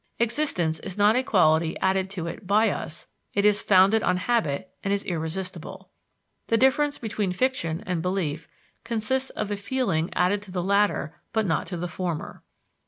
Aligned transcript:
Existence 0.17 0.79
is 0.79 0.97
not 0.97 1.15
a 1.15 1.21
quality 1.21 1.77
added 1.79 2.09
to 2.09 2.25
it 2.25 2.47
by 2.47 2.71
us; 2.71 3.05
it 3.35 3.45
is 3.45 3.61
founded 3.61 4.01
on 4.01 4.17
habit 4.17 4.73
and 4.83 4.91
is 4.91 5.03
irresistible. 5.03 5.91
The 6.47 6.57
difference 6.57 6.97
between 6.97 7.33
fiction 7.33 7.83
and 7.85 8.01
belief 8.01 8.47
consists 8.83 9.29
of 9.29 9.51
a 9.51 9.55
feeling 9.57 10.11
added 10.15 10.41
to 10.41 10.51
the 10.51 10.63
latter 10.63 11.17
but 11.33 11.45
not 11.45 11.67
to 11.67 11.77
the 11.77 11.87
former. 11.87 12.41